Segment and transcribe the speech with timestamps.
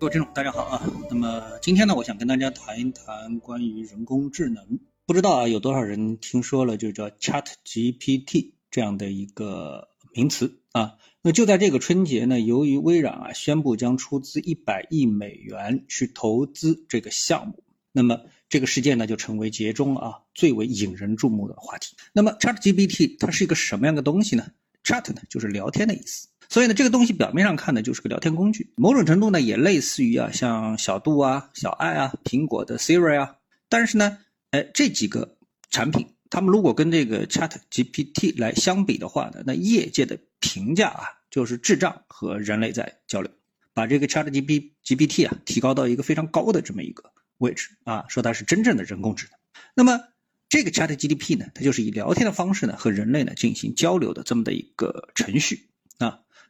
[0.00, 0.80] 各位听众，大家好啊。
[1.10, 4.78] 那么今天呢，我想跟大家谈一谈关于人工智能。
[5.06, 10.98] 不知道啊，有多少人听说了就叫 Chat GPT 这样的一个名词啊？
[11.20, 21.96] 那就在这个春节呢，由于微软啊宣布将出资一百亿美元去投资这个项目，那么这个事件呢就成为节中啊最为引人注目的话题。
[22.12, 24.46] 那么 Chat GPT 它是一个什么样的东西呢
[24.84, 26.28] ？Chat 呢就是聊天的意思。
[26.48, 33.36] 所以呢，这个东西表面上看呢，就是个聊天工具，某种程度呢，也类似于啊，像小度啊、小爱啊、苹果的 Siri 啊。
[33.68, 34.16] 但是呢，
[34.50, 35.36] 哎，这几个
[35.70, 43.30] 产品，他们如果跟这个 Chat GPT 来相比的话呢，那业界的评价啊，就是智障和人类在交流，
[43.74, 49.38] 把这个 Chat GPT GPT 啊提高到一个非常高的这么一个位置啊，说它是真正的人工智能。
[49.74, 50.00] 那么
[50.48, 55.68] 这个 Chat GPT 呢，它就是以聊天的方式呢和人类呢进行交流的这么的一个程序。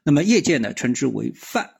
[0.04, 1.70] 那么业界呢称之为泛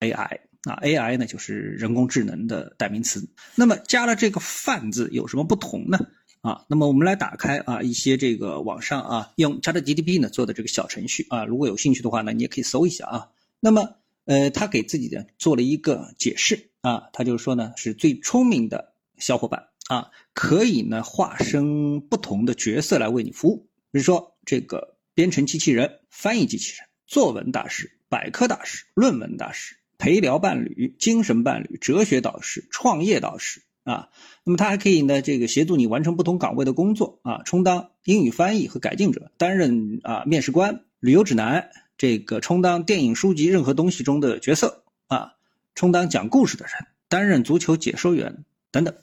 [0.00, 3.28] AI 啊，AI 呢就是人工智能的代名词。
[3.54, 5.98] 那么加了这个泛字有什么不同呢？
[6.40, 13.28] 啊，那么我们来打开啊一些这个网上啊用 ChatGPT 呢做的这个小程序啊，如果有兴趣的话呢，你也可以搜一下啊。
[13.60, 26.86] 那么呃，他给自己的做了一个解释啊，他就是说呢是最聪明的小伙伴啊，可以呢化身不同的角色来为你服务，比如说这个编程机器人、翻译机器人。
[27.06, 34.08] 作文大师、百科大师、论文大师、陪聊伴侣、精神伴侣、哲学导师、创业导师啊，
[34.44, 45.34] 那么他还可以呢，这个协助你完成不同岗位的工作啊，充当英语翻译和改进者，担任啊面试官、旅游指南，这个充当电影、书籍任何东西中的角色啊，
[45.74, 48.94] 充当讲故事的人，担任足球解说员等等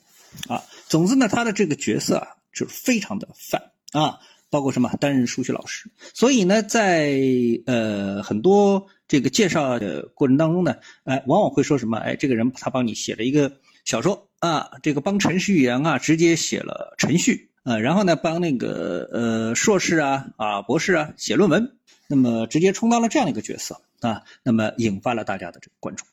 [0.47, 0.63] 啊。
[0.87, 4.19] 总之呢，他的这个角色啊，就是非常的泛啊。
[4.51, 4.91] 包括什么？
[4.99, 7.17] 担任数学老师，所以呢，在
[7.65, 11.97] 呃很多这个介绍的过程当中呢，哎，往往会说什么？
[11.97, 13.51] 哎，这个人他帮你写了一个
[13.85, 26.03] 小说啊，这个帮程序员啊直接写了程序啊，然后呢帮那个呃硕士啊啊博士啊写论文，那么直接充当了这样的一个角色啊，那么引发了大家的这个关注。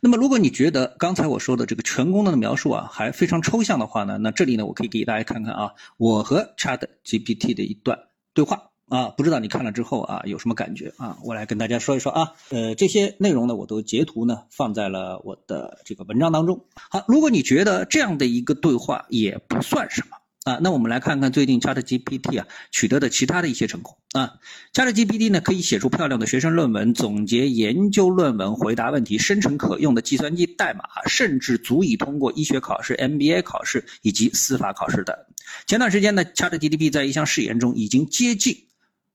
[0.00, 7.98] 那么，如果你觉得刚才我说的这个全功能的描述啊，还非常抽象的话呢，那这里呢，我可以给大家看看啊，我和 Chat GPT 的一段
[8.34, 11.18] 对话啊，不知道你看了之后啊，有什么感觉啊？
[11.24, 16.64] 我来跟大家说一说啊，呃，这些内容呢，我都截图呢放在了我的这个文章当中。
[16.74, 20.17] 好，如果你觉得这样的一个对话也不算什么。
[20.48, 24.32] 啊，那我们来看看最近 ChatGPT 啊取得的其他的一些成果啊。
[24.72, 35.26] ChatGPT 呢可以写出漂亮的学生论文，总结研究论文，回答问题，生成可用的计算机代码，甚至足以通过医学考试、MBA 考试以及司法考试的。
[35.66, 38.56] 前段时间呢，ChatGPT 在一项试验中已经接近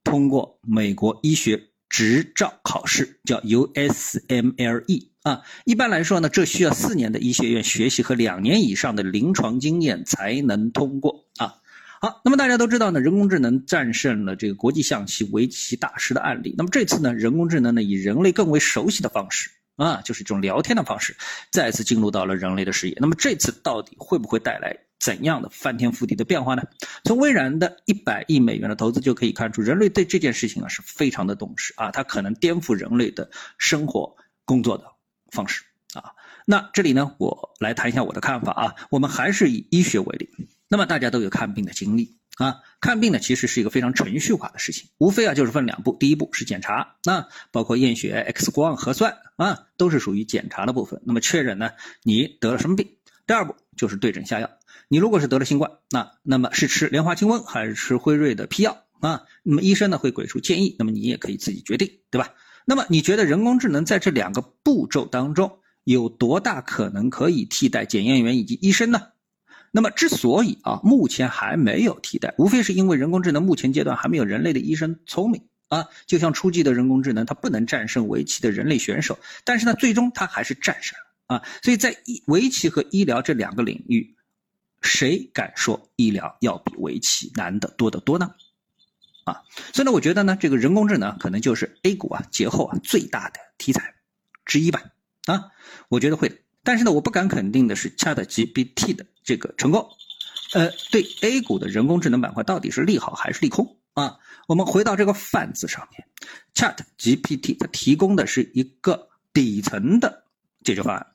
[0.04, 5.08] 通过美国医学执照考试，叫 USMLE。
[5.22, 11.54] 啊，一般来说呢，这需要四年的医学院学习和两年以上的临床经验才能通过啊。
[12.02, 16.54] 好，那么大家都知道呢，人工智能战胜了这个国际象棋、围棋大师的案例。
[16.58, 21.16] 那么这次呢，人工智能呢以人类更为熟悉的方式啊，就是这种聊天的方式，
[21.50, 22.96] 再次进入到了人类的视野。
[23.00, 26.62] 那么这次到底会不会带来怎样的翻天覆地的变化呢？
[27.04, 34.84] 从微软的一百亿美元的投资就可以看出，人类对这件事情啊是非常的重视啊，它可能颠覆人类的生活、工作的。
[35.30, 35.64] 方式
[35.94, 36.14] 啊，
[36.46, 38.74] 那这里呢，我来谈一下我的看法啊。
[38.88, 40.30] 我们还是以医学为例，
[40.68, 42.60] 那么大家都有看病的经历啊。
[42.80, 51.02] 看病呢，其实是一个非常程序化的事情，无非啊就是分两步，第一步是检查，那包括验血、X 光、核酸啊，都是属于检查的部分。
[51.04, 51.72] 那么确认呢，
[52.04, 52.88] 你得了什么病？
[53.26, 54.48] 第二步就是对症下药。
[54.88, 59.22] 你如果是得了新冠，那那么是吃莲花清瘟还是吃辉瑞的批药啊？
[59.42, 62.34] 那么医生呢会给出建议，那么你也可以自己决定，对吧？
[62.66, 69.08] 那么你觉得人工智能在这两个步骤当中有多大可能可以替代检验员以及医生呢？
[69.70, 75.88] 那么之所以啊目前还没有替代，无非是因为人工智能目前阶段还没有人类的医生聪明啊。
[76.06, 81.42] 就像初级的人工智能，它不能战胜围棋的人类选手，但是呢，最终它还是战胜了啊。
[81.62, 84.14] 所以在医围棋和医疗这两个领域，
[84.84, 88.30] 谁敢说医疗要比围棋难得多得多呢？
[89.24, 89.42] 啊，
[89.72, 93.94] 所以呢，我觉得呢，这个人工智能可能就是 A 股啊节后啊最大的题材
[94.44, 94.82] 之一吧。
[95.24, 95.50] 啊，
[95.88, 96.42] 我觉得会。
[96.62, 99.88] 但是呢，我不敢肯定的是 ChatGPT 的这个成功，
[100.52, 104.18] 呃，对 A 股的人工智能板块到底是利好还是利空啊？
[104.46, 106.06] 我们回到这个泛字上面
[106.54, 110.23] ，ChatGPT 它提供的是一个底层的
[110.64, 111.06] 解决方案，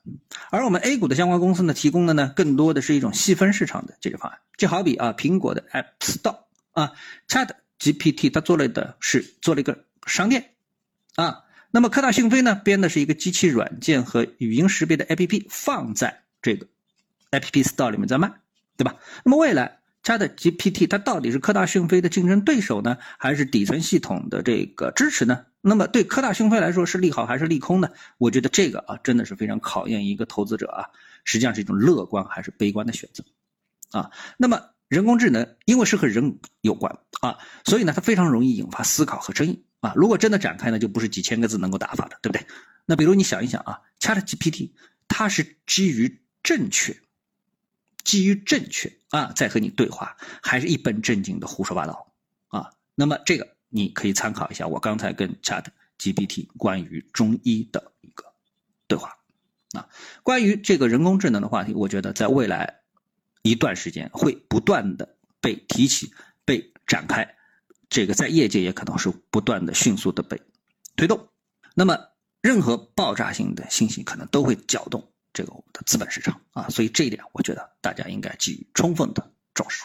[0.50, 4.38] 而我们 A 股的相关公司呢，提供的呢更多的是一种细分市场的解决方案。
[4.56, 6.92] 就好比啊，苹果的 App Store 啊
[7.28, 7.50] ，Chat。
[7.82, 10.50] GPT 它做了的是做了一个商店，
[11.14, 16.66] 啊，那么科大讯飞呢，编的是一个机器软件和语音识别的 APP，放在这个
[17.30, 18.30] App Store 里面在卖，
[18.76, 18.96] 对吧？
[19.24, 25.46] 那么未来 ChatGPT 它到底是科大讯飞的竞争对手呢，还是底层系统的这个支持呢？
[25.60, 27.90] 那么对科大讯飞来说是利好还是利空呢？
[28.18, 30.88] 我觉得这个啊，真的是非常考验一个投资者啊，
[31.24, 33.24] 实际上是一种乐观还是悲观的选择
[33.90, 34.10] 啊。
[34.38, 39.92] 那么人工智能因为是和人有关啊，所以呢，它非常容易引发思考和争议啊。
[39.94, 42.46] 如果真的展开呢，就不是几千个字能够打发的，对不对？
[42.86, 44.72] 那比如你想一想啊，ChatGPT
[45.08, 46.96] 它是基于正确。
[48.02, 52.12] 基于正确啊，在和你对话，还是一本正经的胡说八道
[52.48, 52.70] 啊？
[52.94, 55.64] 那么这个你可以参考一下我刚才跟 Chat
[55.98, 58.34] GPT 关于中医的一个
[58.86, 59.16] 对话
[59.72, 59.88] 啊。
[60.22, 62.80] 关于这个人工智能的话题，我觉得在未来
[63.42, 66.12] 一段时间会不断的被提起、
[66.44, 67.36] 被展开，
[67.88, 70.42] 这个在业界也可能是不断的迅速的被
[70.96, 71.28] 推动。
[71.74, 71.98] 那么
[72.42, 75.12] 任何爆炸性的信息可能都会搅动。
[75.32, 79.84] 这个我们的资本市场啊，所以这一点我觉得大家应该给予充分的重视。